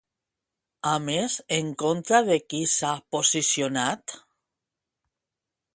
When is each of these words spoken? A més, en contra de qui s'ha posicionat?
A 0.91 0.93
més, 1.09 1.35
en 1.57 1.69
contra 1.83 2.23
de 2.31 2.39
qui 2.53 2.63
s'ha 2.77 2.93
posicionat? 3.17 4.17